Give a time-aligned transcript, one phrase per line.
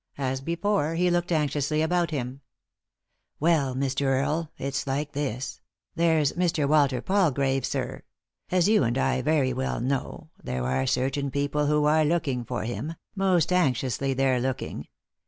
[0.17, 2.41] As before, he looked anxiously about him.
[3.39, 4.07] "Well, Mr.
[4.07, 5.61] Earle, it's like this—
[5.93, 6.67] there's Mr.
[6.67, 8.01] Walter Palgrave, sir.
[8.49, 12.63] As you and I very well know, there are certain people who are looking for
[12.63, 12.95] him—
[13.25, 14.87] most anxiously they're looking.